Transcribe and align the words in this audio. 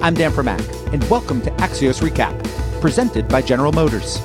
I'm 0.00 0.14
Dan 0.14 0.30
Primack, 0.30 0.92
and 0.92 1.02
welcome 1.10 1.42
to 1.42 1.50
Axios 1.56 2.00
Recap, 2.00 2.80
presented 2.80 3.26
by 3.26 3.42
General 3.42 3.72
Motors. 3.72 4.20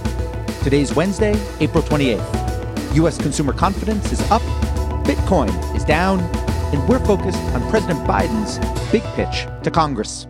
Today's 0.63 0.93
Wednesday, 0.93 1.33
April 1.61 1.81
28th. 1.83 2.95
U.S. 2.95 3.17
consumer 3.17 3.53
confidence 3.53 4.11
is 4.11 4.21
up, 4.29 4.43
Bitcoin 5.03 5.49
is 5.75 5.83
down, 5.83 6.19
and 6.71 6.87
we're 6.87 7.03
focused 7.03 7.39
on 7.55 7.67
President 7.71 7.99
Biden's 8.01 8.59
big 8.91 9.01
pitch 9.15 9.47
to 9.63 9.71
Congress. 9.71 10.27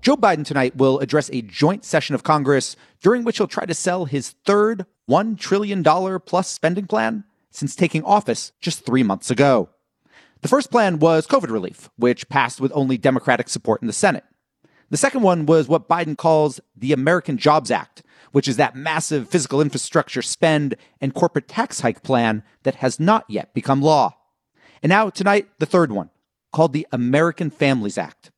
Joe 0.00 0.16
Biden 0.16 0.46
tonight 0.46 0.74
will 0.74 1.00
address 1.00 1.28
a 1.34 1.42
joint 1.42 1.84
session 1.84 2.14
of 2.14 2.22
Congress 2.22 2.76
during 3.02 3.24
which 3.24 3.36
he'll 3.36 3.46
try 3.46 3.66
to 3.66 3.74
sell 3.74 4.06
his 4.06 4.30
third 4.46 4.86
$1 5.06 5.38
trillion 5.38 5.84
plus 6.20 6.48
spending 6.48 6.86
plan 6.86 7.24
since 7.50 7.76
taking 7.76 8.02
office 8.04 8.52
just 8.58 8.86
three 8.86 9.02
months 9.02 9.30
ago. 9.30 9.68
The 10.40 10.48
first 10.48 10.70
plan 10.70 11.00
was 11.00 11.26
COVID 11.26 11.50
relief, 11.50 11.90
which 11.96 12.28
passed 12.28 12.60
with 12.60 12.72
only 12.74 12.96
Democratic 12.96 13.48
support 13.48 13.82
in 13.82 13.88
the 13.88 13.92
Senate. 13.92 14.24
The 14.90 14.96
second 14.96 15.22
one 15.22 15.46
was 15.46 15.68
what 15.68 15.88
Biden 15.88 16.16
calls 16.16 16.60
the 16.76 16.92
American 16.92 17.36
Jobs 17.36 17.70
Act, 17.70 18.02
which 18.32 18.46
is 18.46 18.56
that 18.56 18.76
massive 18.76 19.28
physical 19.28 19.60
infrastructure 19.60 20.22
spend 20.22 20.76
and 21.00 21.12
corporate 21.12 21.48
tax 21.48 21.80
hike 21.80 22.02
plan 22.02 22.42
that 22.62 22.76
has 22.76 23.00
not 23.00 23.24
yet 23.28 23.52
become 23.52 23.82
law. 23.82 24.16
And 24.82 24.90
now, 24.90 25.10
tonight, 25.10 25.48
the 25.58 25.66
third 25.66 25.90
one, 25.90 26.10
called 26.52 26.72
the 26.72 26.86
American 26.92 27.50
Families 27.50 27.98
Act. 27.98 28.30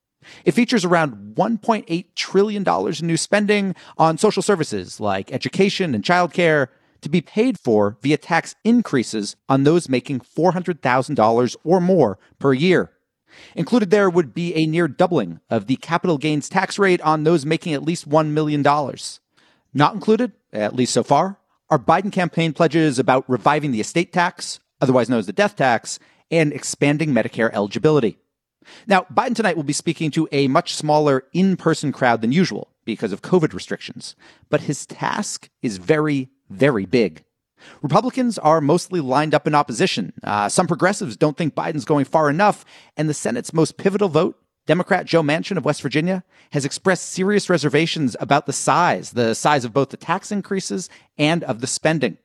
It 0.45 0.53
features 0.53 0.85
around 0.85 1.35
$1.8 1.37 2.07
trillion 2.15 2.65
in 2.67 3.07
new 3.07 3.17
spending 3.17 3.75
on 3.99 4.19
social 4.19 4.43
services 4.43 5.01
like 5.01 5.33
education 5.33 5.95
and 5.95 6.05
childcare, 6.05 6.69
to 7.03 7.09
be 7.09 7.21
paid 7.21 7.59
for 7.59 7.97
via 8.03 8.17
tax 8.17 8.55
increases 8.65 9.37
on 9.49 9.65
those 9.65 9.89
making 9.89 10.21
$400,000 10.21 11.57
or 11.65 11.81
more 11.81 12.19
per 12.39 12.53
year. 12.53 12.91
Included 13.55 13.91
there 13.91 14.11
would 14.11 14.35
be 14.35 14.55
a 14.55 14.67
near 14.67 14.89
doubling 14.89 15.41
of 15.49 15.67
the 15.67 15.77
capital 15.77 16.19
gains 16.19 16.49
tax 16.49 16.79
rate 16.79 17.01
on 17.03 17.25
those 17.25 17.47
making 17.47 17.75
at 17.75 17.83
least 17.83 18.09
$1 18.09 18.29
million. 18.31 18.63
Not 19.73 19.95
included, 19.95 20.33
at 20.53 20.75
least 20.75 20.93
so 20.93 21.03
far, 21.03 21.39
are 21.69 21.79
Biden 21.79 22.13
campaign 22.13 22.53
pledges 22.53 22.99
about 22.99 23.29
reviving 23.29 23.71
the 23.71 23.81
estate 23.81 24.13
tax, 24.13 24.59
otherwise 24.81 25.09
known 25.09 25.21
as 25.21 25.27
the 25.27 25.33
death 25.33 25.57
tax, 25.57 26.01
and 26.31 26.53
expanding 26.53 27.11
Medicare 27.11 27.53
eligibility. 27.53 28.19
Now, 28.87 29.07
Biden 29.13 29.35
tonight 29.35 29.57
will 29.57 29.63
be 29.63 29.73
speaking 29.73 30.11
to 30.13 30.29
a 30.33 30.49
much 30.49 30.75
smaller 30.75 31.25
in 31.33 31.57
person 31.57 31.93
crowd 31.93 32.21
than 32.21 32.33
usual 32.33 32.69
because 32.85 33.13
of 33.13 33.23
COVID 33.23 33.53
restrictions, 33.55 34.17
but 34.49 34.63
his 34.63 34.87
task 34.87 35.49
is 35.63 35.79
very, 35.79 36.29
very 36.51 36.87
big. 36.87 37.25
Republicans 37.83 38.39
are 38.39 38.61
mostly 38.61 39.01
lined 39.01 39.35
up 39.35 39.47
in 39.47 39.55
opposition. 39.55 40.13
Uh, 40.23 40.49
some 40.49 40.67
progressives 40.67 41.17
don't 41.17 41.37
think 41.37 41.55
Biden's 41.55 41.85
going 41.85 42.05
far 42.05 42.31
enough, 42.31 42.65
and 42.97 43.09
the 43.09 43.15
Senate's 43.15 43.53
most 43.53 43.77
pivotal 43.77 44.09
vote, 44.09 44.37
Democrat 44.67 45.07
Joe 45.07 45.23
Manchin 45.23 45.57
of 45.57 45.65
West 45.65 45.83
Virginia, 45.83 46.25
has 46.53 46.65
expressed 46.65 47.09
serious 47.11 47.51
reservations 47.51 48.17
about 48.21 48.47
the 48.47 48.53
size, 48.53 49.11
the 49.11 49.35
size 49.35 49.65
of 49.65 49.73
both 49.73 49.91
the 49.91 49.97
tax 49.97 50.33
increases 50.33 50.89
and 51.19 51.45
of 51.45 51.61
the 51.61 51.67
spending. 51.67 52.19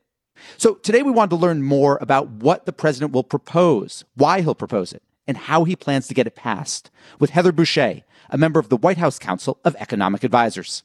So 0.58 0.76
today 0.76 1.02
we 1.02 1.12
want 1.12 1.30
to 1.32 1.38
learn 1.38 1.64
more 1.64 1.98
about 2.02 2.30
what 2.30 2.66
the 2.66 2.74
president 2.74 3.14
will 3.14 3.24
propose, 3.24 4.04
why 4.16 4.42
he'll 4.42 4.56
propose 4.56 4.94
it, 4.94 5.02
and 5.28 5.38
how 5.38 5.64
he 5.64 5.76
plans 5.76 6.08
to 6.08 6.14
get 6.14 6.28
it 6.28 6.36
passed 6.36 6.92
with 7.20 7.32
Heather 7.32 7.54
Boushey, 7.54 8.04
a 8.30 8.38
member 8.38 8.60
of 8.60 8.70
the 8.70 8.78
White 8.78 8.98
House 8.98 9.18
Council 9.18 9.60
of 9.64 9.76
Economic 9.80 10.24
Advisors. 10.24 10.84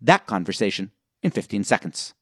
That 0.00 0.26
conversation 0.26 0.90
in 1.22 1.30
15 1.30 1.64
seconds. 1.64 2.14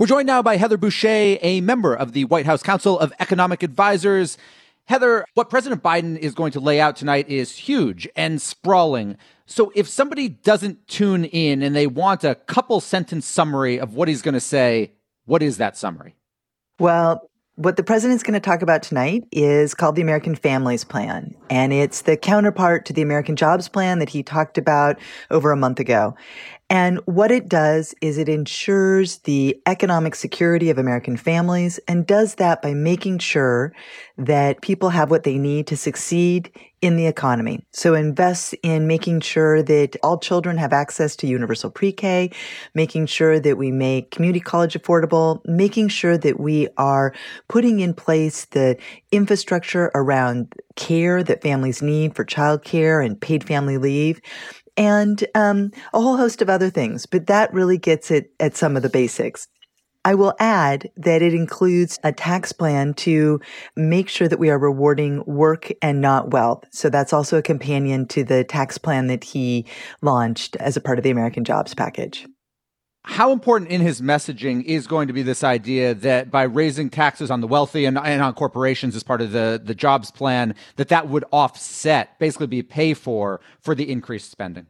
We're 0.00 0.06
joined 0.06 0.28
now 0.28 0.40
by 0.40 0.56
Heather 0.56 0.78
Boushey, 0.78 1.38
a 1.42 1.60
member 1.60 1.94
of 1.94 2.14
the 2.14 2.24
White 2.24 2.46
House 2.46 2.62
Council 2.62 2.98
of 2.98 3.12
Economic 3.20 3.62
Advisors. 3.62 4.38
Heather, 4.86 5.26
what 5.34 5.50
President 5.50 5.82
Biden 5.82 6.16
is 6.16 6.32
going 6.32 6.52
to 6.52 6.58
lay 6.58 6.80
out 6.80 6.96
tonight 6.96 7.28
is 7.28 7.54
huge 7.54 8.08
and 8.16 8.40
sprawling. 8.40 9.18
So 9.44 9.70
if 9.74 9.86
somebody 9.86 10.30
doesn't 10.30 10.88
tune 10.88 11.26
in 11.26 11.62
and 11.62 11.76
they 11.76 11.86
want 11.86 12.24
a 12.24 12.34
couple 12.34 12.80
sentence 12.80 13.26
summary 13.26 13.78
of 13.78 13.92
what 13.92 14.08
he's 14.08 14.22
going 14.22 14.32
to 14.32 14.40
say, 14.40 14.92
what 15.26 15.42
is 15.42 15.58
that 15.58 15.76
summary? 15.76 16.16
Well, 16.78 17.28
what 17.60 17.76
the 17.76 17.82
president's 17.82 18.22
going 18.22 18.32
to 18.32 18.40
talk 18.40 18.62
about 18.62 18.82
tonight 18.82 19.22
is 19.30 19.74
called 19.74 19.94
the 19.94 20.00
American 20.00 20.34
Families 20.34 20.82
Plan, 20.82 21.34
and 21.50 21.74
it's 21.74 22.00
the 22.00 22.16
counterpart 22.16 22.86
to 22.86 22.94
the 22.94 23.02
American 23.02 23.36
Jobs 23.36 23.68
Plan 23.68 23.98
that 23.98 24.08
he 24.08 24.22
talked 24.22 24.56
about 24.56 24.98
over 25.30 25.52
a 25.52 25.56
month 25.58 25.78
ago. 25.78 26.16
And 26.70 27.00
what 27.04 27.30
it 27.30 27.50
does 27.50 27.94
is 28.00 28.16
it 28.16 28.30
ensures 28.30 29.18
the 29.18 29.60
economic 29.66 30.14
security 30.14 30.70
of 30.70 30.78
American 30.78 31.18
families 31.18 31.78
and 31.86 32.06
does 32.06 32.36
that 32.36 32.62
by 32.62 32.72
making 32.72 33.18
sure 33.18 33.74
that 34.16 34.62
people 34.62 34.88
have 34.88 35.10
what 35.10 35.24
they 35.24 35.36
need 35.36 35.66
to 35.66 35.76
succeed 35.76 36.50
in 36.82 36.96
the 36.96 37.06
economy. 37.06 37.64
So 37.72 37.94
invest 37.94 38.54
in 38.62 38.86
making 38.86 39.20
sure 39.20 39.62
that 39.62 39.96
all 40.02 40.18
children 40.18 40.56
have 40.56 40.72
access 40.72 41.14
to 41.16 41.26
universal 41.26 41.70
pre-K, 41.70 42.30
making 42.74 43.06
sure 43.06 43.38
that 43.38 43.58
we 43.58 43.70
make 43.70 44.10
community 44.10 44.40
college 44.40 44.74
affordable, 44.74 45.40
making 45.46 45.88
sure 45.88 46.16
that 46.16 46.40
we 46.40 46.68
are 46.78 47.14
putting 47.48 47.80
in 47.80 47.92
place 47.92 48.46
the 48.46 48.78
infrastructure 49.12 49.90
around 49.94 50.54
care 50.76 51.22
that 51.22 51.42
families 51.42 51.82
need 51.82 52.16
for 52.16 52.24
childcare 52.24 53.04
and 53.04 53.20
paid 53.20 53.44
family 53.44 53.76
leave 53.76 54.20
and 54.76 55.24
um, 55.34 55.70
a 55.92 56.00
whole 56.00 56.16
host 56.16 56.40
of 56.40 56.48
other 56.48 56.70
things. 56.70 57.04
But 57.04 57.26
that 57.26 57.52
really 57.52 57.76
gets 57.76 58.10
it 58.10 58.32
at 58.40 58.56
some 58.56 58.76
of 58.76 58.82
the 58.82 58.88
basics. 58.88 59.46
I 60.04 60.14
will 60.14 60.34
add 60.38 60.90
that 60.96 61.20
it 61.20 61.34
includes 61.34 61.98
a 62.02 62.12
tax 62.12 62.52
plan 62.52 62.94
to 62.94 63.40
make 63.76 64.08
sure 64.08 64.28
that 64.28 64.38
we 64.38 64.48
are 64.48 64.58
rewarding 64.58 65.22
work 65.26 65.70
and 65.82 66.00
not 66.00 66.30
wealth. 66.30 66.64
So 66.70 66.88
that's 66.88 67.12
also 67.12 67.36
a 67.38 67.42
companion 67.42 68.06
to 68.08 68.24
the 68.24 68.42
tax 68.42 68.78
plan 68.78 69.08
that 69.08 69.24
he 69.24 69.66
launched 70.00 70.56
as 70.56 70.76
a 70.76 70.80
part 70.80 70.98
of 70.98 71.04
the 71.04 71.10
American 71.10 71.44
Jobs 71.44 71.74
Package. 71.74 72.26
How 73.04 73.32
important 73.32 73.70
in 73.70 73.80
his 73.80 74.00
messaging 74.00 74.62
is 74.64 74.86
going 74.86 75.08
to 75.08 75.14
be 75.14 75.22
this 75.22 75.42
idea 75.42 75.94
that 75.94 76.30
by 76.30 76.42
raising 76.42 76.90
taxes 76.90 77.30
on 77.30 77.40
the 77.40 77.46
wealthy 77.46 77.86
and, 77.86 77.98
and 77.98 78.22
on 78.22 78.34
corporations 78.34 78.94
as 78.94 79.02
part 79.02 79.22
of 79.22 79.32
the, 79.32 79.60
the 79.62 79.74
jobs 79.74 80.10
plan, 80.10 80.54
that 80.76 80.88
that 80.88 81.08
would 81.08 81.24
offset, 81.32 82.18
basically 82.18 82.46
be 82.46 82.62
pay 82.62 82.92
for, 82.92 83.40
for 83.60 83.74
the 83.74 83.90
increased 83.90 84.30
spending? 84.30 84.66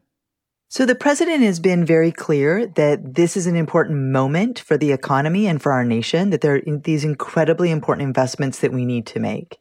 So 0.71 0.85
the 0.85 0.95
president 0.95 1.43
has 1.43 1.59
been 1.59 1.83
very 1.83 2.13
clear 2.13 2.65
that 2.65 3.15
this 3.15 3.35
is 3.35 3.45
an 3.45 3.57
important 3.57 3.99
moment 4.09 4.57
for 4.57 4.77
the 4.77 4.93
economy 4.93 5.45
and 5.45 5.61
for 5.61 5.73
our 5.73 5.83
nation, 5.83 6.29
that 6.29 6.39
there 6.39 6.55
are 6.55 6.61
these 6.77 7.03
incredibly 7.03 7.71
important 7.71 8.07
investments 8.07 8.59
that 8.59 8.71
we 8.71 8.85
need 8.85 9.05
to 9.07 9.19
make. 9.19 9.59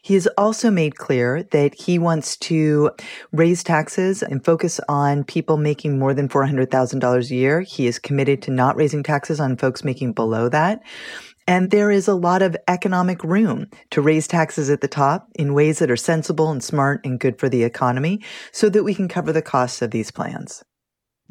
He 0.00 0.14
has 0.14 0.26
also 0.38 0.70
made 0.70 0.96
clear 0.96 1.42
that 1.42 1.74
he 1.74 1.98
wants 1.98 2.38
to 2.38 2.90
raise 3.32 3.62
taxes 3.62 4.22
and 4.22 4.42
focus 4.42 4.80
on 4.88 5.24
people 5.24 5.58
making 5.58 5.98
more 5.98 6.14
than 6.14 6.26
$400,000 6.26 7.30
a 7.30 7.34
year. 7.34 7.60
He 7.60 7.86
is 7.86 7.98
committed 7.98 8.40
to 8.40 8.50
not 8.50 8.76
raising 8.76 9.02
taxes 9.02 9.38
on 9.38 9.58
folks 9.58 9.84
making 9.84 10.14
below 10.14 10.48
that. 10.48 10.82
And 11.46 11.70
there 11.70 11.90
is 11.90 12.08
a 12.08 12.14
lot 12.14 12.42
of 12.42 12.56
economic 12.66 13.22
room 13.22 13.68
to 13.90 14.02
raise 14.02 14.26
taxes 14.26 14.68
at 14.68 14.80
the 14.80 14.88
top 14.88 15.28
in 15.36 15.54
ways 15.54 15.78
that 15.78 15.90
are 15.90 15.96
sensible 15.96 16.50
and 16.50 16.62
smart 16.62 17.00
and 17.04 17.20
good 17.20 17.38
for 17.38 17.48
the 17.48 17.62
economy 17.62 18.20
so 18.52 18.68
that 18.68 18.82
we 18.82 18.94
can 18.94 19.08
cover 19.08 19.32
the 19.32 19.42
costs 19.42 19.80
of 19.80 19.92
these 19.92 20.10
plans. 20.10 20.64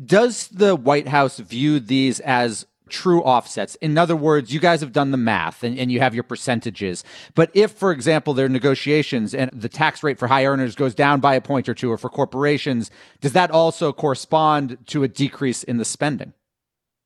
Does 0.04 0.48
the 0.50 0.76
White 0.76 1.08
House 1.08 1.40
view 1.40 1.80
these 1.80 2.20
as 2.22 2.66
true 2.90 3.22
offsets. 3.22 3.76
In 3.76 3.98
other 3.98 4.16
words, 4.16 4.54
you 4.54 4.60
guys 4.60 4.82
have 4.82 4.92
done 4.92 5.12
the 5.12 5.18
math 5.18 5.64
and, 5.64 5.78
and, 5.78 5.92
you 5.92 6.00
have 6.00 6.14
your 6.14 6.24
percentages. 6.24 7.04
But 7.34 7.50
if, 7.54 7.72
for 7.72 7.92
example, 7.92 8.34
there 8.34 8.46
are 8.46 8.50
negotiations 8.50 9.34
and 9.34 9.50
the 9.52 9.70
tax 9.70 10.04
rate 10.04 10.20
for 10.20 10.28
high 10.28 10.46
earners 10.46 10.76
goes 10.76 10.94
down 10.94 11.20
by 11.20 11.36
a 11.36 11.42
point 11.42 11.68
or 11.68 11.74
two, 11.74 11.92
or 11.92 11.98
for 11.98 12.10
corporations, 12.10 12.92
does 13.22 13.34
that 13.34 13.52
also 13.52 13.92
correspond 13.92 14.78
to 14.88 15.04
a 15.04 15.08
decrease 15.08 15.64
in 15.64 15.78
the 15.78 15.86
spending? 15.86 16.34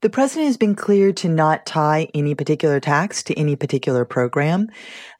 The 0.01 0.09
president 0.09 0.47
has 0.47 0.55
been 0.55 0.75
clear 0.75 1.11
to 1.11 1.27
not 1.27 1.65
tie 1.65 2.07
any 2.13 2.33
particular 2.33 2.79
tax 2.79 3.21
to 3.23 3.37
any 3.37 3.57
particular 3.57 4.05
program. 4.05 4.69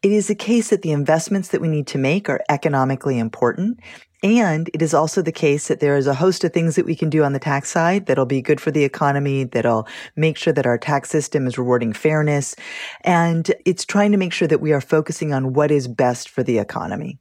It 0.01 0.13
is 0.13 0.27
the 0.27 0.35
case 0.35 0.69
that 0.69 0.83
the 0.83 0.93
investments 0.93 1.49
that 1.49 1.59
we 1.59 1.67
need 1.67 1.85
to 1.87 1.97
make 1.97 2.29
are 2.29 2.41
economically 2.47 3.19
important. 3.19 3.81
And 4.23 4.69
it 4.73 4.81
is 4.81 4.93
also 4.93 5.21
the 5.21 5.33
case 5.33 5.67
that 5.67 5.81
there 5.81 5.97
is 5.97 6.07
a 6.07 6.13
host 6.13 6.45
of 6.45 6.53
things 6.53 6.77
that 6.77 6.85
we 6.85 6.95
can 6.95 7.09
do 7.09 7.23
on 7.25 7.33
the 7.33 7.39
tax 7.39 7.69
side 7.69 8.05
that'll 8.05 8.25
be 8.25 8.41
good 8.41 8.61
for 8.61 8.71
the 8.71 8.85
economy, 8.85 9.43
that'll 9.43 9.85
make 10.15 10.37
sure 10.37 10.53
that 10.53 10.65
our 10.65 10.77
tax 10.77 11.09
system 11.09 11.45
is 11.45 11.57
rewarding 11.57 11.91
fairness. 11.91 12.55
And 13.01 13.51
it's 13.65 13.83
trying 13.83 14.13
to 14.13 14.17
make 14.17 14.31
sure 14.31 14.47
that 14.47 14.61
we 14.61 14.71
are 14.71 14.79
focusing 14.79 15.33
on 15.33 15.51
what 15.51 15.71
is 15.71 15.89
best 15.89 16.29
for 16.29 16.41
the 16.41 16.57
economy. 16.57 17.19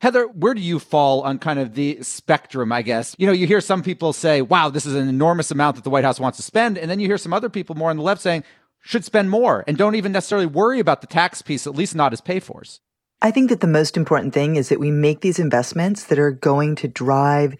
Heather, 0.00 0.26
where 0.28 0.54
do 0.54 0.62
you 0.62 0.78
fall 0.78 1.20
on 1.22 1.38
kind 1.38 1.58
of 1.58 1.74
the 1.74 1.98
spectrum, 2.02 2.72
I 2.72 2.80
guess? 2.80 3.14
You 3.18 3.26
know, 3.26 3.32
you 3.32 3.46
hear 3.46 3.60
some 3.60 3.82
people 3.82 4.14
say, 4.14 4.40
wow, 4.40 4.70
this 4.70 4.86
is 4.86 4.94
an 4.94 5.08
enormous 5.08 5.50
amount 5.50 5.76
that 5.76 5.84
the 5.84 5.90
White 5.90 6.04
House 6.04 6.18
wants 6.18 6.36
to 6.38 6.42
spend. 6.42 6.78
And 6.78 6.90
then 6.90 7.00
you 7.00 7.06
hear 7.06 7.18
some 7.18 7.34
other 7.34 7.50
people 7.50 7.74
more 7.74 7.90
on 7.90 7.98
the 7.98 8.02
left 8.02 8.22
saying, 8.22 8.44
should 8.80 9.04
spend 9.04 9.28
more 9.28 9.62
and 9.66 9.76
don't 9.76 9.94
even 9.94 10.10
necessarily 10.12 10.46
worry 10.46 10.80
about 10.80 11.02
the 11.02 11.06
tax 11.06 11.42
piece, 11.42 11.66
at 11.66 11.74
least 11.74 11.94
not 11.94 12.14
as 12.14 12.22
pay 12.22 12.40
fors. 12.40 12.80
I 13.22 13.30
think 13.30 13.50
that 13.50 13.60
the 13.60 13.66
most 13.66 13.98
important 13.98 14.32
thing 14.32 14.56
is 14.56 14.70
that 14.70 14.80
we 14.80 14.90
make 14.90 15.20
these 15.20 15.38
investments 15.38 16.04
that 16.04 16.18
are 16.18 16.30
going 16.30 16.74
to 16.76 16.88
drive 16.88 17.54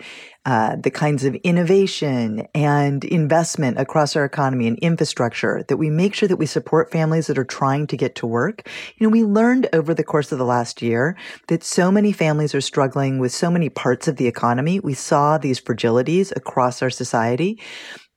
uh, 0.47 0.77
the 0.77 0.91
kinds 0.91 1.23
of 1.25 1.35
innovation 1.35 2.47
and 2.55 3.05
investment 3.05 3.79
across 3.79 4.17
our 4.17 4.25
economy 4.25 4.67
and 4.67 4.79
infrastructure, 4.79 5.63
that 5.69 5.77
we 5.77 5.91
make 5.91 6.15
sure 6.15 6.27
that 6.27 6.39
we 6.39 6.47
support 6.47 6.91
families 6.91 7.27
that 7.27 7.37
are 7.37 7.45
trying 7.45 7.87
to 7.89 7.97
get 7.99 8.15
to 8.15 8.27
work. 8.27 8.67
You 8.97 9.07
know, 9.07 9.11
we 9.11 9.23
learned 9.23 9.69
over 9.75 9.93
the 9.93 10.03
course 10.03 10.33
of 10.33 10.39
the 10.39 10.47
last 10.47 10.81
year 10.81 11.15
that 11.49 11.63
so 11.63 11.93
many 11.93 12.11
families 12.11 12.55
are 12.55 12.63
struggling 12.63 13.19
with 13.19 13.31
so 13.31 13.51
many 13.51 13.69
parts 13.69 14.09
of 14.09 14.17
the 14.17 14.27
economy. 14.27 14.81
We 14.81 14.95
saw 14.95 15.37
these 15.37 15.61
fragilities 15.61 16.35
across 16.35 16.81
our 16.81 16.91
society. 16.91 17.61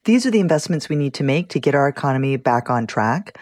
These 0.05 0.25
are 0.25 0.31
the 0.31 0.39
investments 0.39 0.87
we 0.87 0.95
need 0.95 1.13
to 1.15 1.25
make 1.25 1.49
to 1.49 1.59
get 1.59 1.75
our 1.75 1.89
economy 1.89 2.37
back 2.37 2.69
on 2.69 2.87
track. 2.87 3.37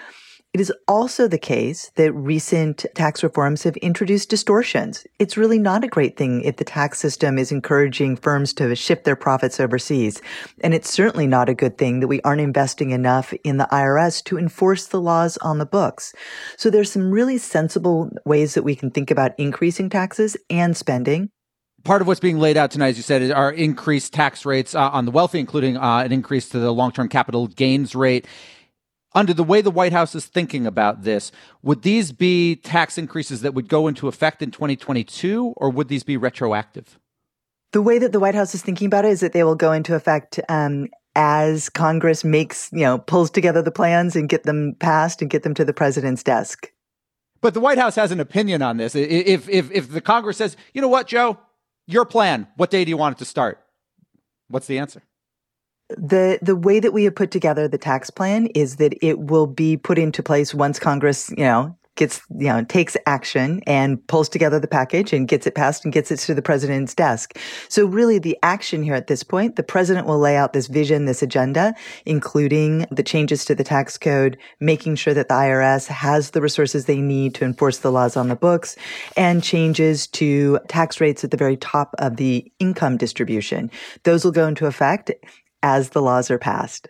It 0.53 0.59
is 0.59 0.73
also 0.85 1.29
the 1.29 1.37
case 1.37 1.93
that 1.95 2.11
recent 2.11 2.85
tax 2.93 3.23
reforms 3.23 3.63
have 3.63 3.77
introduced 3.77 4.29
distortions. 4.29 5.07
It's 5.17 5.37
really 5.37 5.57
not 5.57 5.85
a 5.85 5.87
great 5.87 6.17
thing 6.17 6.41
if 6.41 6.57
the 6.57 6.65
tax 6.65 6.99
system 6.99 7.39
is 7.39 7.53
encouraging 7.53 8.17
firms 8.17 8.51
to 8.55 8.75
shift 8.75 9.05
their 9.05 9.15
profits 9.15 9.61
overseas. 9.61 10.21
And 10.61 10.73
it's 10.73 10.89
certainly 10.89 11.25
not 11.25 11.47
a 11.47 11.53
good 11.53 11.77
thing 11.77 12.01
that 12.01 12.09
we 12.09 12.19
aren't 12.23 12.41
investing 12.41 12.91
enough 12.91 13.33
in 13.45 13.57
the 13.57 13.67
IRS 13.71 14.21
to 14.25 14.37
enforce 14.37 14.87
the 14.87 14.99
laws 14.99 15.37
on 15.37 15.57
the 15.57 15.65
books. 15.65 16.13
So 16.57 16.69
there's 16.69 16.91
some 16.91 17.11
really 17.11 17.37
sensible 17.37 18.09
ways 18.25 18.53
that 18.55 18.63
we 18.63 18.75
can 18.75 18.91
think 18.91 19.09
about 19.09 19.31
increasing 19.37 19.89
taxes 19.89 20.35
and 20.49 20.75
spending 20.75 21.29
part 21.83 21.99
of 21.99 22.07
what's 22.07 22.19
being 22.19 22.37
laid 22.37 22.57
out 22.57 22.69
tonight, 22.69 22.89
as 22.89 22.97
you 22.97 23.01
said, 23.01 23.31
are 23.31 23.51
increased 23.51 24.13
tax 24.13 24.45
rates 24.45 24.75
uh, 24.75 24.89
on 24.91 25.05
the 25.05 25.11
wealthy, 25.11 25.39
including 25.39 25.77
uh, 25.77 26.03
an 26.05 26.11
increase 26.11 26.47
to 26.49 26.59
the 26.59 26.71
long 26.71 26.91
term 26.91 27.09
capital 27.09 27.47
gains 27.47 27.95
rate 27.95 28.27
under 29.13 29.33
the 29.33 29.43
way 29.43 29.61
the 29.61 29.71
White 29.71 29.93
House 29.93 30.15
is 30.15 30.25
thinking 30.25 30.65
about 30.65 31.03
this, 31.03 31.31
would 31.61 31.81
these 31.81 32.11
be 32.11 32.55
tax 32.55 32.97
increases 32.97 33.41
that 33.41 33.53
would 33.53 33.67
go 33.67 33.87
into 33.87 34.07
effect 34.07 34.41
in 34.41 34.51
2022 34.51 35.53
or 35.57 35.69
would 35.69 35.87
these 35.87 36.03
be 36.03 36.17
retroactive? 36.17 36.99
The 37.73 37.81
way 37.81 37.99
that 37.99 38.11
the 38.11 38.19
White 38.19 38.35
House 38.35 38.53
is 38.55 38.61
thinking 38.61 38.87
about 38.87 39.05
it 39.05 39.09
is 39.09 39.19
that 39.21 39.33
they 39.33 39.43
will 39.43 39.55
go 39.55 39.71
into 39.71 39.95
effect 39.95 40.39
um, 40.49 40.87
as 41.15 41.69
Congress 41.69 42.23
makes, 42.23 42.69
you 42.71 42.81
know, 42.81 42.97
pulls 42.97 43.29
together 43.29 43.61
the 43.61 43.71
plans 43.71 44.15
and 44.15 44.29
get 44.29 44.43
them 44.43 44.75
passed 44.79 45.21
and 45.21 45.29
get 45.29 45.43
them 45.43 45.53
to 45.55 45.65
the 45.65 45.73
president's 45.73 46.23
desk. 46.23 46.71
But 47.41 47.53
the 47.53 47.59
White 47.59 47.77
House 47.77 47.95
has 47.95 48.11
an 48.11 48.19
opinion 48.19 48.61
on 48.61 48.77
this. 48.77 48.93
If 48.93 49.49
if 49.49 49.71
if 49.71 49.89
the 49.89 50.01
Congress 50.01 50.37
says, 50.37 50.55
you 50.73 50.81
know 50.81 50.87
what, 50.87 51.07
Joe, 51.07 51.39
your 51.87 52.05
plan, 52.05 52.47
what 52.55 52.69
day 52.69 52.85
do 52.85 52.89
you 52.89 52.97
want 52.97 53.17
it 53.17 53.19
to 53.19 53.25
start? 53.25 53.59
What's 54.47 54.67
the 54.67 54.77
answer? 54.77 55.01
The 55.97 56.39
the 56.41 56.55
way 56.55 56.79
that 56.79 56.93
we 56.93 57.03
have 57.05 57.15
put 57.15 57.31
together 57.31 57.67
the 57.67 57.77
tax 57.77 58.09
plan 58.09 58.47
is 58.47 58.77
that 58.77 58.93
it 59.01 59.19
will 59.19 59.47
be 59.47 59.77
put 59.77 59.97
into 59.97 60.23
place 60.23 60.53
once 60.53 60.79
Congress, 60.79 61.29
you 61.31 61.43
know, 61.43 61.75
gets 61.95 62.21
you 62.29 62.47
know 62.47 62.63
takes 62.63 62.95
action 63.05 63.61
and 63.67 64.05
pulls 64.07 64.29
together 64.29 64.59
the 64.59 64.67
package 64.67 65.11
and 65.13 65.27
gets 65.27 65.45
it 65.45 65.55
passed 65.55 65.83
and 65.83 65.93
gets 65.93 66.09
it 66.11 66.17
to 66.17 66.33
the 66.33 66.41
president's 66.41 66.95
desk. 66.95 67.37
So 67.67 67.85
really 67.85 68.17
the 68.17 68.37
action 68.41 68.81
here 68.81 68.95
at 68.95 69.07
this 69.07 69.23
point, 69.23 69.55
the 69.55 69.63
president 69.63 70.07
will 70.07 70.19
lay 70.19 70.37
out 70.37 70.53
this 70.53 70.67
vision, 70.67 71.05
this 71.05 71.21
agenda, 71.21 71.75
including 72.05 72.85
the 72.89 73.03
changes 73.03 73.45
to 73.45 73.55
the 73.55 73.63
tax 73.63 73.97
code, 73.97 74.37
making 74.59 74.95
sure 74.95 75.13
that 75.13 75.27
the 75.27 75.33
IRS 75.33 75.87
has 75.87 76.31
the 76.31 76.41
resources 76.41 76.85
they 76.85 77.01
need 77.01 77.35
to 77.35 77.45
enforce 77.45 77.79
the 77.79 77.91
laws 77.91 78.15
on 78.15 78.29
the 78.29 78.35
books 78.35 78.75
and 79.17 79.43
changes 79.43 80.07
to 80.07 80.59
tax 80.67 81.01
rates 81.01 81.23
at 81.23 81.31
the 81.31 81.37
very 81.37 81.57
top 81.57 81.93
of 81.99 82.15
the 82.15 82.51
income 82.59 82.97
distribution. 82.97 83.69
Those 84.03 84.23
will 84.23 84.31
go 84.31 84.47
into 84.47 84.65
effect 84.65 85.11
as 85.63 85.89
the 85.89 86.01
laws 86.01 86.31
are 86.31 86.39
passed. 86.39 86.87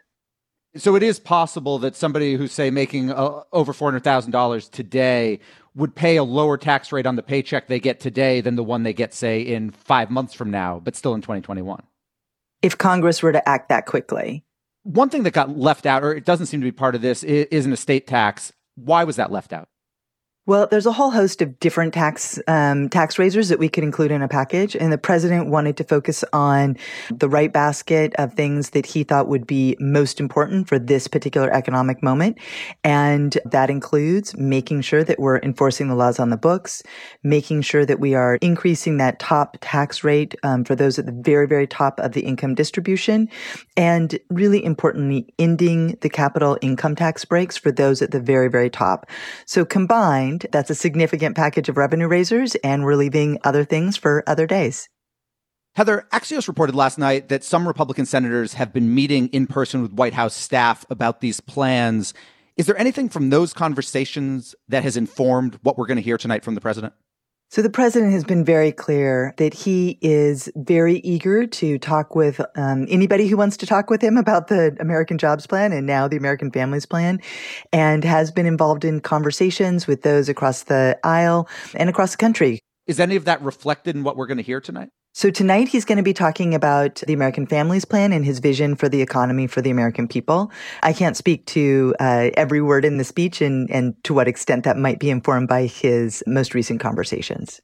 So 0.76 0.96
it 0.96 1.04
is 1.04 1.20
possible 1.20 1.80
that 1.80 1.96
somebody 1.96 2.36
who's 2.36 2.54
say 2.54 2.72
making 2.72 3.12
uh, 3.12 3.44
over 3.52 3.74
four 3.74 3.90
hundred 3.90 4.04
thousand 4.06 4.32
dollars 4.32 4.70
today 4.70 5.40
would 5.76 5.96
pay 5.96 6.16
a 6.16 6.24
lower 6.24 6.58
tax 6.58 6.92
rate 6.92 7.06
on 7.06 7.16
the 7.16 7.24
paycheck 7.24 7.68
they 7.68 7.80
get 7.80 8.00
today 8.00 8.42
than 8.42 8.56
the 8.56 8.64
one 8.64 8.84
they 8.84 8.94
get, 8.94 9.14
say, 9.14 9.42
in 9.42 9.72
five 9.72 10.10
months 10.10 10.34
from 10.34 10.50
now, 10.50 10.80
but 10.80 10.96
still 10.96 11.14
in 11.14 11.22
twenty 11.22 11.42
twenty 11.42 11.62
one. 11.62 11.84
If 12.62 12.78
Congress 12.78 13.22
were 13.22 13.32
to 13.32 13.50
act 13.50 13.70
that 13.70 13.86
quickly, 13.86 14.46
one 14.84 15.10
thing 15.10 15.24
that 15.24 15.32
got 15.32 15.58
left 15.58 15.86
out, 15.86 16.04
or 16.04 16.14
it 16.14 16.26
doesn't 16.26 16.46
seem 16.46 16.62
to 16.62 16.66
be 16.66 16.72
part 16.72 16.96
of 16.96 17.02
this, 17.02 17.24
is 17.24 17.66
an 17.66 17.74
estate 17.74 18.08
tax. 18.08 18.54
Why 18.76 19.04
was 19.04 19.18
that 19.18 19.32
left 19.32 19.52
out? 19.52 19.68
Well, 20.52 20.68
there's 20.70 20.86
a 20.86 20.92
whole 20.92 21.12
host 21.12 21.42
of 21.42 21.58
different 21.62 21.94
tax 21.94 22.38
um, 22.46 22.90
tax 22.90 23.18
raisers 23.18 23.48
that 23.48 23.58
we 23.58 23.70
could 23.70 23.86
include 23.86 24.12
in 24.12 24.22
a 24.22 24.28
package, 24.28 24.76
and 24.76 24.92
the 24.92 24.98
president 24.98 25.50
wanted 25.50 25.78
to 25.78 25.86
focus 25.86 26.26
on 26.34 26.76
the 27.10 27.30
right 27.30 27.54
basket 27.54 28.14
of 28.18 28.34
things 28.34 28.72
that 28.72 28.86
he 28.86 29.06
thought 29.06 29.30
would 29.30 29.48
be 29.48 29.78
most 29.80 30.20
important 30.20 30.68
for 30.68 30.78
this 30.78 31.08
particular 31.08 31.50
economic 31.54 32.04
moment, 32.04 32.38
and 32.84 33.38
that 33.46 33.70
includes 33.70 34.36
making 34.36 34.82
sure 34.82 35.06
that 35.06 35.20
we're 35.20 35.40
enforcing 35.40 35.88
the 35.88 35.96
laws 35.96 36.20
on 36.20 36.32
the 36.32 36.36
books, 36.36 36.84
making 37.24 37.62
sure 37.62 37.86
that 37.86 38.02
we 38.02 38.14
are 38.14 38.36
increasing 38.42 38.98
that 38.98 39.20
top 39.20 39.56
tax 39.62 40.04
rate 40.04 40.36
um, 40.44 40.66
for 40.66 40.76
those 40.76 41.00
at 41.00 41.06
the 41.06 41.14
very 41.14 41.48
very 41.48 41.66
top 41.66 41.98
of 42.02 42.12
the 42.12 42.26
income 42.26 42.56
distribution, 42.56 43.30
and 43.78 44.20
really 44.30 44.62
importantly, 44.66 45.34
ending 45.40 45.98
the 46.02 46.10
capital 46.10 46.58
income 46.62 46.94
tax 46.94 47.24
breaks 47.24 47.56
for 47.56 47.72
those 47.72 48.02
at 48.02 48.12
the 48.12 48.20
very 48.20 48.50
very 48.50 48.70
top. 48.70 49.10
So 49.46 49.64
combined 49.64 50.41
that's 50.52 50.70
a 50.70 50.76
significant 50.76 51.36
package 51.36 51.70
of 51.70 51.78
revenue 51.78 52.08
raisers, 52.08 52.56
and 52.56 52.84
we're 52.84 52.96
leaving 52.96 53.38
other 53.44 53.64
things 53.64 53.98
for 53.98 54.24
other 54.28 54.48
days. 54.48 54.88
Heather, 55.76 56.06
Axios 56.12 56.48
reported 56.48 56.76
last 56.76 56.98
night 56.98 57.30
that 57.30 57.44
some 57.44 57.68
Republican 57.68 58.06
senators 58.06 58.54
have 58.56 58.74
been 58.74 58.94
meeting 58.94 59.28
in 59.30 59.48
person 59.48 59.82
with 59.82 59.94
White 59.94 60.14
House 60.14 60.36
staff 60.36 60.86
about 60.90 61.22
these 61.22 61.40
plans. 61.40 62.14
Is 62.58 62.66
there 62.66 62.78
anything 62.78 63.08
from 63.08 63.30
those 63.30 63.54
conversations 63.54 64.54
that 64.68 64.84
has 64.84 64.98
informed 64.98 65.58
what 65.64 65.78
we're 65.78 65.88
going 65.88 65.98
to 65.98 66.04
hear 66.04 66.18
tonight 66.18 66.44
from 66.44 66.56
the 66.56 66.62
president? 66.62 66.94
So 67.52 67.62
the 67.62 67.70
president 67.70 68.14
has 68.14 68.24
been 68.24 68.46
very 68.46 68.72
clear 68.72 69.34
that 69.36 69.54
he 69.54 70.00
is 70.02 70.50
very 70.56 71.00
eager 71.00 71.46
to 71.46 71.78
talk 71.78 72.16
with 72.16 72.40
um, 72.56 72.88
anybody 72.90 73.28
who 73.28 73.36
wants 73.36 73.58
to 73.58 73.66
talk 73.66 73.90
with 73.90 74.02
him 74.02 74.16
about 74.16 74.48
the 74.48 74.74
American 74.80 75.18
Jobs 75.18 75.46
Plan 75.46 75.74
and 75.74 75.86
now 75.86 76.08
the 76.08 76.16
American 76.16 76.50
Families 76.50 76.86
Plan, 76.86 77.20
and 77.74 78.06
has 78.06 78.32
been 78.32 78.46
involved 78.46 78.86
in 78.86 79.02
conversations 79.02 79.86
with 79.86 80.04
those 80.04 80.30
across 80.30 80.64
the 80.64 80.98
aisle 81.04 81.50
and 81.76 81.90
across 81.90 82.12
the 82.12 82.18
country. 82.18 82.62
Is 82.88 83.02
any 83.02 83.18
of 83.18 83.26
that 83.26 83.42
reflected 83.42 83.98
in 83.98 84.06
what 84.06 84.16
we're 84.16 84.28
going 84.28 84.38
to 84.38 84.44
hear 84.44 84.62
tonight? 84.62 84.88
So 85.14 85.30
tonight 85.30 85.68
he's 85.68 85.84
going 85.84 85.98
to 85.98 86.04
be 86.04 86.14
talking 86.14 86.56
about 86.56 87.04
the 87.06 87.12
American 87.12 87.46
Families 87.46 87.84
Plan 87.84 88.14
and 88.14 88.24
his 88.24 88.40
vision 88.40 88.78
for 88.78 88.88
the 88.88 89.02
economy 89.02 89.46
for 89.46 89.62
the 89.62 89.70
American 89.70 90.08
people. 90.08 90.52
I 90.84 90.94
can't 90.94 91.18
speak 91.18 91.46
to 91.48 91.94
uh, 92.00 92.30
every 92.36 92.62
word 92.62 92.86
in 92.86 92.96
the 92.96 93.04
speech 93.04 93.42
and, 93.42 93.70
and 93.70 94.02
to 94.06 94.14
what 94.14 94.30
extent 94.30 94.64
that 94.64 94.78
might 94.78 95.00
be 95.00 95.10
informed 95.10 95.50
by 95.50 95.66
his 95.66 96.24
most 96.28 96.54
recent 96.54 96.80
conversations. 96.80 97.60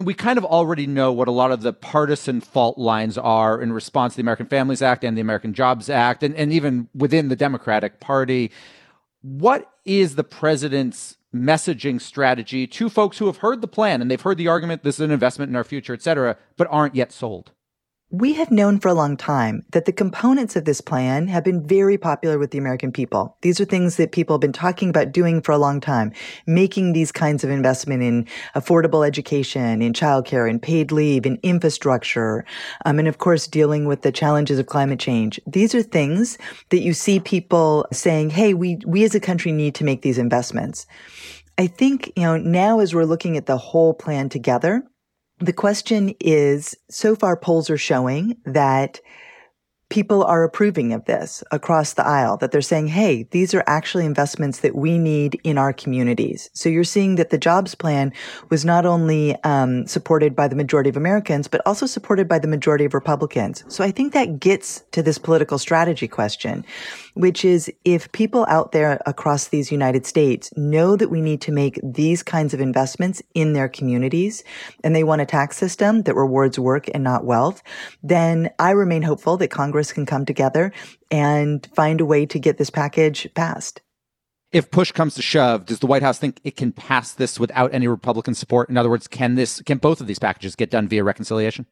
We 0.00 0.14
kind 0.14 0.36
of 0.36 0.44
already 0.44 0.88
know 0.88 1.12
what 1.12 1.28
a 1.28 1.32
lot 1.32 1.52
of 1.52 1.62
the 1.62 1.72
partisan 1.72 2.40
fault 2.40 2.76
lines 2.76 3.16
are 3.16 3.60
in 3.62 3.72
response 3.72 4.14
to 4.14 4.16
the 4.16 4.22
American 4.22 4.46
Families 4.46 4.82
Act 4.82 5.04
and 5.04 5.16
the 5.16 5.20
American 5.20 5.54
Jobs 5.54 5.88
Act, 5.88 6.24
and, 6.24 6.34
and 6.34 6.52
even 6.52 6.88
within 6.92 7.28
the 7.28 7.36
Democratic 7.36 8.00
Party. 8.00 8.50
What 9.22 9.70
is 9.84 10.16
the 10.16 10.24
president's 10.24 11.18
messaging 11.34 12.00
strategy 12.00 12.66
to 12.66 12.88
folks 12.88 13.18
who 13.18 13.26
have 13.26 13.38
heard 13.38 13.60
the 13.60 13.68
plan 13.68 14.00
and 14.00 14.10
they've 14.10 14.20
heard 14.20 14.38
the 14.38 14.48
argument 14.48 14.82
this 14.82 14.96
is 14.96 15.00
an 15.00 15.10
investment 15.10 15.48
in 15.48 15.56
our 15.56 15.64
future, 15.64 15.94
et 15.94 16.02
cetera, 16.02 16.36
but 16.56 16.68
aren't 16.70 16.94
yet 16.94 17.12
sold? 17.12 17.52
We 18.12 18.32
have 18.32 18.50
known 18.50 18.80
for 18.80 18.88
a 18.88 18.94
long 18.94 19.16
time 19.16 19.64
that 19.70 19.84
the 19.84 19.92
components 19.92 20.56
of 20.56 20.64
this 20.64 20.80
plan 20.80 21.28
have 21.28 21.44
been 21.44 21.64
very 21.64 21.96
popular 21.96 22.40
with 22.40 22.50
the 22.50 22.58
American 22.58 22.90
people. 22.90 23.36
These 23.42 23.60
are 23.60 23.64
things 23.64 23.98
that 23.98 24.10
people 24.10 24.34
have 24.34 24.40
been 24.40 24.52
talking 24.52 24.88
about 24.88 25.12
doing 25.12 25.40
for 25.40 25.52
a 25.52 25.58
long 25.58 25.80
time, 25.80 26.10
making 26.44 26.92
these 26.92 27.12
kinds 27.12 27.44
of 27.44 27.50
investment 27.50 28.02
in 28.02 28.26
affordable 28.56 29.06
education, 29.06 29.80
in 29.80 29.92
childcare, 29.92 30.50
in 30.50 30.58
paid 30.58 30.90
leave, 30.90 31.24
in 31.24 31.38
infrastructure, 31.44 32.44
um, 32.84 32.98
and 32.98 33.06
of 33.06 33.18
course 33.18 33.46
dealing 33.46 33.84
with 33.84 34.02
the 34.02 34.10
challenges 34.10 34.58
of 34.58 34.66
climate 34.66 34.98
change. 34.98 35.40
These 35.46 35.72
are 35.76 35.82
things 35.82 36.36
that 36.70 36.80
you 36.80 36.94
see 36.94 37.20
people 37.20 37.86
saying, 37.92 38.30
"Hey, 38.30 38.54
we 38.54 38.80
we 38.84 39.04
as 39.04 39.14
a 39.14 39.20
country 39.20 39.52
need 39.52 39.76
to 39.76 39.84
make 39.84 40.02
these 40.02 40.18
investments." 40.18 40.84
I 41.58 41.68
think 41.68 42.12
you 42.16 42.24
know 42.24 42.38
now 42.38 42.80
as 42.80 42.92
we're 42.92 43.04
looking 43.04 43.36
at 43.36 43.46
the 43.46 43.58
whole 43.58 43.94
plan 43.94 44.28
together 44.30 44.82
the 45.40 45.52
question 45.52 46.14
is 46.20 46.76
so 46.88 47.16
far 47.16 47.36
polls 47.36 47.70
are 47.70 47.78
showing 47.78 48.36
that 48.44 49.00
people 49.90 50.22
are 50.22 50.44
approving 50.44 50.92
of 50.92 51.04
this 51.06 51.42
across 51.50 51.94
the 51.94 52.06
aisle, 52.06 52.36
that 52.36 52.52
they're 52.52 52.62
saying, 52.62 52.86
hey, 52.86 53.24
these 53.32 53.52
are 53.52 53.64
actually 53.66 54.06
investments 54.06 54.60
that 54.60 54.76
we 54.76 54.96
need 54.98 55.38
in 55.42 55.58
our 55.58 55.72
communities. 55.72 56.48
So 56.54 56.68
you're 56.68 56.84
seeing 56.84 57.16
that 57.16 57.30
the 57.30 57.38
jobs 57.38 57.74
plan 57.74 58.12
was 58.50 58.64
not 58.64 58.86
only 58.86 59.34
um, 59.42 59.86
supported 59.88 60.36
by 60.36 60.46
the 60.46 60.54
majority 60.54 60.88
of 60.88 60.96
Americans, 60.96 61.48
but 61.48 61.60
also 61.66 61.86
supported 61.86 62.28
by 62.28 62.38
the 62.38 62.46
majority 62.46 62.84
of 62.84 62.94
Republicans. 62.94 63.64
So 63.66 63.82
I 63.82 63.90
think 63.90 64.12
that 64.12 64.38
gets 64.38 64.84
to 64.92 65.02
this 65.02 65.18
political 65.18 65.58
strategy 65.58 66.06
question, 66.06 66.64
which 67.20 67.44
is 67.44 67.70
if 67.84 68.10
people 68.12 68.46
out 68.48 68.72
there 68.72 68.98
across 69.04 69.48
these 69.48 69.70
United 69.70 70.06
States 70.06 70.50
know 70.56 70.96
that 70.96 71.10
we 71.10 71.20
need 71.20 71.40
to 71.42 71.52
make 71.52 71.78
these 71.82 72.22
kinds 72.22 72.54
of 72.54 72.60
investments 72.60 73.22
in 73.34 73.52
their 73.52 73.68
communities 73.68 74.42
and 74.82 74.96
they 74.96 75.04
want 75.04 75.20
a 75.20 75.26
tax 75.26 75.58
system 75.58 76.02
that 76.02 76.14
rewards 76.14 76.58
work 76.58 76.88
and 76.94 77.04
not 77.04 77.26
wealth, 77.26 77.62
then 78.02 78.48
I 78.58 78.70
remain 78.70 79.02
hopeful 79.02 79.36
that 79.36 79.48
Congress 79.48 79.92
can 79.92 80.06
come 80.06 80.24
together 80.24 80.72
and 81.10 81.68
find 81.74 82.00
a 82.00 82.06
way 82.06 82.24
to 82.24 82.38
get 82.38 82.56
this 82.56 82.70
package 82.70 83.28
passed. 83.34 83.82
if 84.52 84.70
push 84.70 84.90
comes 84.90 85.14
to 85.14 85.22
shove, 85.22 85.66
does 85.66 85.78
the 85.78 85.86
White 85.86 86.02
House 86.02 86.18
think 86.18 86.40
it 86.42 86.56
can 86.56 86.72
pass 86.72 87.12
this 87.12 87.38
without 87.38 87.72
any 87.74 87.86
Republican 87.86 88.34
support? 88.34 88.70
In 88.70 88.78
other 88.78 88.90
words, 88.90 89.06
can 89.06 89.34
this 89.34 89.60
can 89.62 89.78
both 89.78 90.00
of 90.00 90.06
these 90.06 90.18
packages 90.18 90.56
get 90.56 90.70
done 90.70 90.88
via 90.88 91.04
reconciliation? 91.04 91.66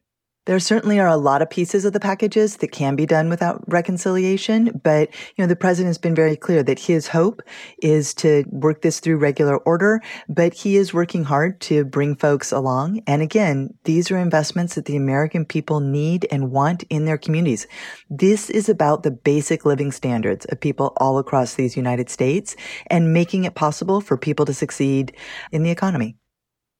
There 0.45 0.59
certainly 0.59 0.99
are 0.99 1.07
a 1.07 1.17
lot 1.17 1.41
of 1.41 1.49
pieces 1.49 1.85
of 1.85 1.93
the 1.93 1.99
packages 1.99 2.57
that 2.57 2.71
can 2.71 2.95
be 2.95 3.05
done 3.05 3.29
without 3.29 3.63
reconciliation, 3.67 4.79
but 4.83 5.09
you 5.35 5.43
know 5.43 5.47
the 5.47 5.55
president 5.55 5.89
has 5.89 5.97
been 5.97 6.15
very 6.15 6.35
clear 6.35 6.63
that 6.63 6.79
his 6.79 7.09
hope 7.09 7.41
is 7.83 8.13
to 8.15 8.45
work 8.49 8.81
this 8.81 8.99
through 8.99 9.17
regular 9.17 9.57
order, 9.57 10.01
but 10.27 10.53
he 10.53 10.75
is 10.75 10.93
working 10.93 11.25
hard 11.25 11.59
to 11.61 11.85
bring 11.85 12.15
folks 12.15 12.51
along. 12.51 13.01
And 13.05 13.21
again, 13.21 13.75
these 13.83 14.09
are 14.11 14.17
investments 14.17 14.75
that 14.75 14.85
the 14.85 14.95
American 14.95 15.45
people 15.45 15.81
need 15.81 16.25
and 16.31 16.51
want 16.51 16.83
in 16.89 17.05
their 17.05 17.17
communities. 17.17 17.67
This 18.09 18.49
is 18.49 18.69
about 18.69 19.03
the 19.03 19.11
basic 19.11 19.65
living 19.65 19.91
standards 19.91 20.45
of 20.45 20.59
people 20.59 20.93
all 20.97 21.19
across 21.19 21.55
these 21.55 21.77
United 21.77 22.09
States 22.09 22.55
and 22.87 23.13
making 23.13 23.43
it 23.43 23.55
possible 23.55 24.01
for 24.01 24.17
people 24.17 24.45
to 24.45 24.53
succeed 24.53 25.15
in 25.51 25.63
the 25.63 25.71
economy. 25.71 26.15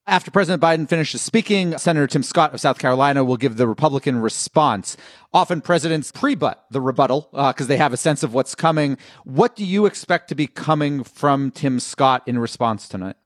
After 0.06 0.30
President 0.30 0.62
Biden 0.62 0.88
finishes 0.88 1.20
speaking, 1.22 1.76
Senator 1.78 2.06
Tim 2.06 2.22
Scott 2.22 2.52
of 2.52 2.60
South 2.60 2.78
Carolina 2.78 3.22
will 3.22 3.36
give 3.36 3.56
the 3.56 3.68
Republican 3.68 4.20
response. 4.20 4.96
Often 5.32 5.60
presidents 5.60 6.10
pre-butt 6.10 6.64
the 6.70 6.80
rebuttal 6.80 7.28
because 7.30 7.66
uh, 7.66 7.68
they 7.68 7.76
have 7.76 7.92
a 7.92 7.96
sense 7.96 8.22
of 8.22 8.34
what's 8.34 8.54
coming. 8.54 8.96
What 9.24 9.54
do 9.54 9.64
you 9.64 9.86
expect 9.86 10.28
to 10.30 10.34
be 10.34 10.46
coming 10.46 11.04
from 11.04 11.50
Tim 11.50 11.78
Scott 11.78 12.22
in 12.26 12.38
response 12.38 12.88
tonight? 12.88 13.16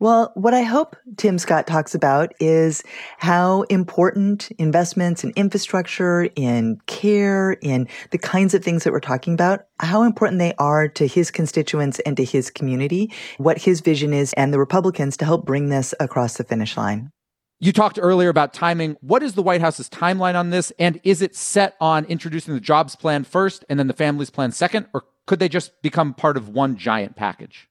Well, 0.00 0.32
what 0.34 0.54
I 0.54 0.62
hope 0.62 0.96
Tim 1.18 1.36
Scott 1.36 1.66
talks 1.66 1.94
about 1.94 2.32
is 2.40 2.82
how 3.18 3.62
important 3.64 4.50
investments 4.52 5.24
in 5.24 5.32
infrastructure, 5.36 6.30
in 6.36 6.80
care, 6.86 7.52
in 7.60 7.86
the 8.10 8.16
kinds 8.16 8.54
of 8.54 8.64
things 8.64 8.84
that 8.84 8.94
we're 8.94 9.00
talking 9.00 9.34
about, 9.34 9.66
how 9.78 10.02
important 10.02 10.38
they 10.38 10.54
are 10.54 10.88
to 10.88 11.06
his 11.06 11.30
constituents 11.30 11.98
and 12.00 12.16
to 12.16 12.24
his 12.24 12.50
community, 12.50 13.12
what 13.36 13.58
his 13.58 13.82
vision 13.82 14.14
is, 14.14 14.32
and 14.38 14.54
the 14.54 14.58
Republicans 14.58 15.18
to 15.18 15.26
help 15.26 15.44
bring 15.44 15.68
this 15.68 15.92
across 16.00 16.38
the 16.38 16.44
finish 16.44 16.78
line. 16.78 17.10
You 17.58 17.70
talked 17.70 17.98
earlier 18.00 18.30
about 18.30 18.54
timing. 18.54 18.96
What 19.02 19.22
is 19.22 19.34
the 19.34 19.42
White 19.42 19.60
House's 19.60 19.90
timeline 19.90 20.34
on 20.34 20.48
this? 20.48 20.72
And 20.78 20.98
is 21.04 21.20
it 21.20 21.36
set 21.36 21.76
on 21.78 22.06
introducing 22.06 22.54
the 22.54 22.60
jobs 22.60 22.96
plan 22.96 23.22
first 23.22 23.66
and 23.68 23.78
then 23.78 23.86
the 23.86 23.92
families 23.92 24.30
plan 24.30 24.50
second? 24.50 24.86
Or 24.94 25.04
could 25.26 25.40
they 25.40 25.50
just 25.50 25.82
become 25.82 26.14
part 26.14 26.38
of 26.38 26.48
one 26.48 26.78
giant 26.78 27.16
package? 27.16 27.68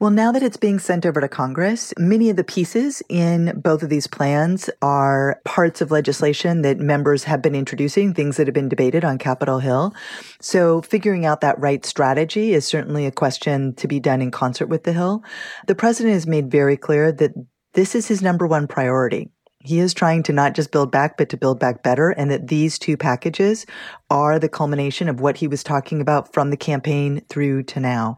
Well, 0.00 0.10
now 0.10 0.32
that 0.32 0.42
it's 0.42 0.56
being 0.56 0.78
sent 0.78 1.04
over 1.04 1.20
to 1.20 1.28
Congress, 1.28 1.92
many 1.98 2.30
of 2.30 2.36
the 2.36 2.42
pieces 2.42 3.02
in 3.10 3.60
both 3.60 3.82
of 3.82 3.90
these 3.90 4.06
plans 4.06 4.70
are 4.80 5.42
parts 5.44 5.82
of 5.82 5.90
legislation 5.90 6.62
that 6.62 6.78
members 6.78 7.24
have 7.24 7.42
been 7.42 7.54
introducing, 7.54 8.14
things 8.14 8.38
that 8.38 8.46
have 8.46 8.54
been 8.54 8.70
debated 8.70 9.04
on 9.04 9.18
Capitol 9.18 9.58
Hill. 9.58 9.94
So 10.40 10.80
figuring 10.80 11.26
out 11.26 11.42
that 11.42 11.60
right 11.60 11.84
strategy 11.84 12.54
is 12.54 12.64
certainly 12.64 13.04
a 13.04 13.12
question 13.12 13.74
to 13.74 13.86
be 13.86 14.00
done 14.00 14.22
in 14.22 14.30
concert 14.30 14.68
with 14.68 14.84
the 14.84 14.94
Hill. 14.94 15.22
The 15.66 15.74
president 15.74 16.14
has 16.14 16.26
made 16.26 16.50
very 16.50 16.78
clear 16.78 17.12
that 17.12 17.32
this 17.74 17.94
is 17.94 18.08
his 18.08 18.22
number 18.22 18.46
one 18.46 18.68
priority. 18.68 19.28
He 19.62 19.78
is 19.78 19.92
trying 19.92 20.22
to 20.22 20.32
not 20.32 20.54
just 20.54 20.72
build 20.72 20.90
back, 20.90 21.18
but 21.18 21.28
to 21.28 21.36
build 21.36 21.60
back 21.60 21.82
better. 21.82 22.10
And 22.10 22.30
that 22.30 22.48
these 22.48 22.78
two 22.78 22.96
packages 22.96 23.66
are 24.08 24.38
the 24.38 24.48
culmination 24.48 25.06
of 25.06 25.20
what 25.20 25.36
he 25.36 25.46
was 25.46 25.62
talking 25.62 26.00
about 26.00 26.32
from 26.32 26.48
the 26.48 26.56
campaign 26.56 27.20
through 27.28 27.64
to 27.64 27.78
now. 27.78 28.16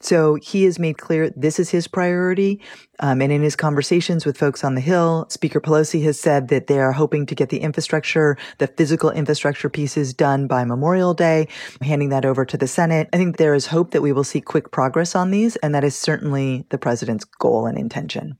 So 0.00 0.34
he 0.42 0.64
has 0.64 0.80
made 0.80 0.98
clear 0.98 1.30
this 1.30 1.60
is 1.60 1.70
his 1.70 1.86
priority. 1.86 2.60
Um, 2.98 3.22
and 3.22 3.30
in 3.30 3.40
his 3.40 3.54
conversations 3.54 4.26
with 4.26 4.36
folks 4.36 4.64
on 4.64 4.74
the 4.74 4.80
Hill, 4.80 5.26
Speaker 5.28 5.60
Pelosi 5.60 6.02
has 6.02 6.18
said 6.18 6.48
that 6.48 6.66
they 6.66 6.80
are 6.80 6.92
hoping 6.92 7.24
to 7.26 7.36
get 7.36 7.50
the 7.50 7.60
infrastructure, 7.60 8.36
the 8.58 8.66
physical 8.66 9.10
infrastructure 9.10 9.70
pieces 9.70 10.12
done 10.12 10.48
by 10.48 10.64
Memorial 10.64 11.14
Day, 11.14 11.46
handing 11.82 12.08
that 12.08 12.24
over 12.24 12.44
to 12.44 12.56
the 12.56 12.66
Senate. 12.66 13.08
I 13.12 13.16
think 13.16 13.36
there 13.36 13.54
is 13.54 13.66
hope 13.66 13.92
that 13.92 14.02
we 14.02 14.12
will 14.12 14.24
see 14.24 14.40
quick 14.40 14.72
progress 14.72 15.14
on 15.14 15.30
these. 15.30 15.54
And 15.56 15.72
that 15.72 15.84
is 15.84 15.94
certainly 15.94 16.66
the 16.70 16.78
president's 16.78 17.24
goal 17.24 17.66
and 17.66 17.78
intention. 17.78 18.38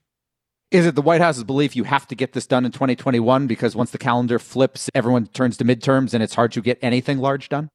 Is 0.70 0.86
it 0.86 0.94
the 0.94 1.02
White 1.02 1.20
House's 1.20 1.42
belief 1.42 1.74
you 1.74 1.82
have 1.82 2.06
to 2.06 2.14
get 2.14 2.32
this 2.32 2.46
done 2.46 2.64
in 2.64 2.70
2021 2.70 3.48
because 3.48 3.74
once 3.74 3.90
the 3.90 3.98
calendar 3.98 4.38
flips, 4.38 4.88
everyone 4.94 5.26
turns 5.26 5.56
to 5.56 5.64
midterms 5.64 6.14
and 6.14 6.22
it's 6.22 6.34
hard 6.34 6.52
to 6.52 6.60
get 6.60 6.78
anything 6.80 7.18
large 7.18 7.48
done? 7.48 7.70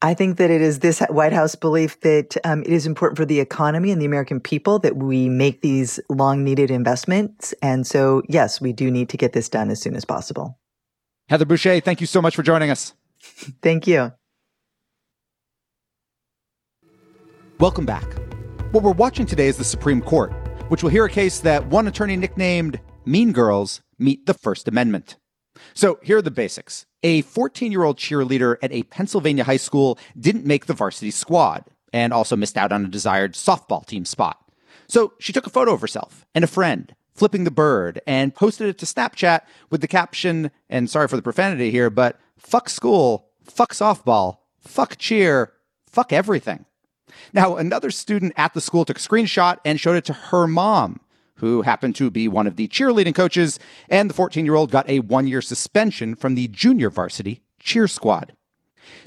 I 0.00 0.14
think 0.14 0.38
that 0.38 0.50
it 0.50 0.62
is 0.62 0.78
this 0.78 1.00
White 1.10 1.34
House 1.34 1.54
belief 1.56 2.00
that 2.00 2.38
um, 2.44 2.62
it 2.62 2.70
is 2.70 2.86
important 2.86 3.18
for 3.18 3.26
the 3.26 3.40
economy 3.40 3.90
and 3.90 4.00
the 4.00 4.06
American 4.06 4.40
people 4.40 4.78
that 4.78 4.96
we 4.96 5.28
make 5.28 5.60
these 5.60 6.00
long 6.08 6.42
needed 6.42 6.70
investments. 6.70 7.52
And 7.60 7.86
so, 7.86 8.22
yes, 8.30 8.62
we 8.62 8.72
do 8.72 8.90
need 8.90 9.10
to 9.10 9.18
get 9.18 9.34
this 9.34 9.50
done 9.50 9.68
as 9.68 9.82
soon 9.82 9.94
as 9.94 10.06
possible. 10.06 10.58
Heather 11.28 11.44
Boushey, 11.44 11.84
thank 11.84 12.00
you 12.00 12.06
so 12.06 12.22
much 12.22 12.34
for 12.34 12.42
joining 12.42 12.70
us. 12.70 12.94
thank 13.60 13.86
you. 13.86 14.10
Welcome 17.60 17.84
back. 17.84 18.06
What 18.70 18.82
we're 18.82 18.92
watching 18.92 19.26
today 19.26 19.48
is 19.48 19.58
the 19.58 19.64
Supreme 19.64 20.00
Court 20.00 20.32
which 20.68 20.82
will 20.82 20.90
hear 20.90 21.04
a 21.04 21.10
case 21.10 21.40
that 21.40 21.66
one 21.66 21.88
attorney 21.88 22.16
nicknamed 22.16 22.80
Mean 23.04 23.32
Girls 23.32 23.80
meet 23.98 24.26
the 24.26 24.34
First 24.34 24.68
Amendment. 24.68 25.16
So 25.74 25.98
here 26.02 26.18
are 26.18 26.22
the 26.22 26.30
basics. 26.30 26.86
A 27.02 27.22
14 27.22 27.72
year 27.72 27.84
old 27.84 27.96
cheerleader 27.96 28.56
at 28.62 28.72
a 28.72 28.82
Pennsylvania 28.84 29.44
high 29.44 29.56
school 29.56 29.98
didn't 30.18 30.46
make 30.46 30.66
the 30.66 30.74
varsity 30.74 31.10
squad 31.10 31.64
and 31.92 32.12
also 32.12 32.36
missed 32.36 32.56
out 32.56 32.72
on 32.72 32.84
a 32.84 32.88
desired 32.88 33.34
softball 33.34 33.84
team 33.86 34.04
spot. 34.04 34.38
So 34.88 35.14
she 35.18 35.32
took 35.32 35.46
a 35.46 35.50
photo 35.50 35.72
of 35.72 35.80
herself 35.80 36.26
and 36.34 36.44
a 36.44 36.48
friend 36.48 36.94
flipping 37.14 37.44
the 37.44 37.50
bird 37.50 38.00
and 38.06 38.34
posted 38.34 38.68
it 38.68 38.78
to 38.78 38.86
Snapchat 38.86 39.40
with 39.70 39.80
the 39.80 39.88
caption, 39.88 40.50
and 40.70 40.88
sorry 40.88 41.08
for 41.08 41.16
the 41.16 41.22
profanity 41.22 41.70
here, 41.70 41.90
but 41.90 42.18
fuck 42.36 42.68
school, 42.68 43.30
fuck 43.42 43.72
softball, 43.72 44.38
fuck 44.60 44.96
cheer, 44.98 45.52
fuck 45.90 46.12
everything. 46.12 46.64
Now, 47.32 47.56
another 47.56 47.90
student 47.90 48.32
at 48.36 48.54
the 48.54 48.60
school 48.60 48.84
took 48.84 48.98
a 48.98 49.00
screenshot 49.00 49.58
and 49.64 49.80
showed 49.80 49.96
it 49.96 50.04
to 50.06 50.12
her 50.12 50.46
mom, 50.46 51.00
who 51.36 51.62
happened 51.62 51.96
to 51.96 52.10
be 52.10 52.28
one 52.28 52.46
of 52.46 52.56
the 52.56 52.68
cheerleading 52.68 53.14
coaches, 53.14 53.58
and 53.88 54.10
the 54.10 54.14
14 54.14 54.44
year 54.44 54.54
old 54.54 54.70
got 54.70 54.88
a 54.88 55.00
one 55.00 55.26
year 55.26 55.42
suspension 55.42 56.14
from 56.14 56.34
the 56.34 56.48
junior 56.48 56.90
varsity 56.90 57.42
cheer 57.60 57.88
squad. 57.88 58.34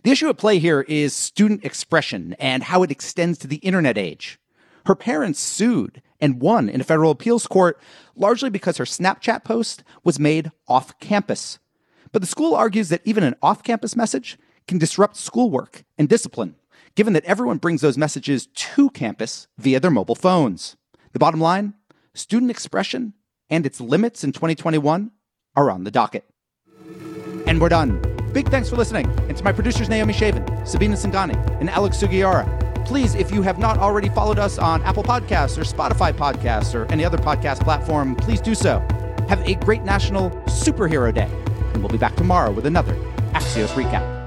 The 0.04 0.12
issue 0.12 0.30
at 0.30 0.38
play 0.38 0.60
here 0.60 0.82
is 0.82 1.16
student 1.16 1.66
expression 1.66 2.36
and 2.40 2.64
how 2.64 2.84
it 2.84 2.92
extends 2.92 3.38
to 3.40 3.48
the 3.48 3.58
internet 3.58 3.98
age. 3.98 4.40
Her 4.86 4.96
parents 4.96 5.40
sued 5.40 6.02
and 6.20 6.42
won 6.42 6.70
in 6.70 6.82
a 6.82 6.84
federal 6.84 7.12
appeals 7.12 7.48
court 7.48 7.80
largely 8.16 8.50
because 8.50 8.78
her 8.78 8.86
Snapchat 8.86 9.44
post 9.44 9.84
was 10.04 10.20
made 10.20 10.52
off 10.68 10.98
campus. 11.00 11.60
But 12.12 12.22
the 12.22 12.28
school 12.28 12.56
argues 12.56 12.90
that 12.90 13.02
even 13.06 13.24
an 13.24 13.36
off 13.42 13.64
campus 13.64 13.96
message 13.96 14.38
can 14.68 14.78
disrupt 14.78 15.18
schoolwork 15.18 15.84
and 15.98 16.10
discipline 16.10 16.56
given 16.96 17.14
that 17.14 17.26
everyone 17.26 17.58
brings 17.58 17.82
those 17.82 17.98
messages 17.98 18.48
to 18.48 18.90
campus 18.92 19.48
via 19.58 19.80
their 19.80 19.92
mobile 19.92 20.16
phones. 20.16 20.76
The 21.14 21.20
bottom 21.20 21.42
line 21.42 21.74
student 22.14 22.52
expression 22.52 23.14
and 23.50 23.66
its 23.66 23.80
limits 23.82 24.24
in 24.24 24.32
2021 24.32 25.12
are 25.56 25.72
on 25.72 25.84
the 25.84 25.92
docket. 25.92 26.26
And 27.48 27.60
we're 27.60 27.70
done. 27.70 28.02
Big 28.34 28.50
thanks 28.50 28.70
for 28.70 28.78
listening. 28.78 29.08
And 29.28 29.36
to 29.38 29.44
my 29.44 29.52
producers, 29.52 29.90
Naomi 29.90 30.14
Shavin, 30.14 30.68
Sabina 30.68 30.96
Singani, 30.96 31.36
and 31.60 31.70
Alex 31.70 31.98
Sugiura. 31.98 32.46
Please, 32.86 33.14
if 33.16 33.32
you 33.32 33.42
have 33.42 33.60
not 33.60 33.78
already 33.78 34.10
followed 34.10 34.40
us 34.40 34.58
on 34.58 34.82
Apple 34.84 35.04
Podcasts 35.04 35.58
or 35.58 35.62
Spotify 35.62 36.14
Podcasts 36.14 36.74
or 36.74 36.90
any 36.92 37.06
other 37.06 37.18
podcast 37.18 37.62
platform, 37.62 38.16
please 38.16 38.42
do 38.42 38.56
so. 38.56 38.80
Have 39.28 39.46
a 39.48 39.56
great 39.56 39.84
National 39.84 40.30
Superhero 40.48 41.14
Day. 41.14 41.30
And 41.74 41.78
we'll 41.78 41.90
be 41.92 41.98
back 41.98 42.16
tomorrow 42.16 42.52
with 42.52 42.66
another 42.66 42.96
Axios 43.34 43.70
Recap. 43.70 44.21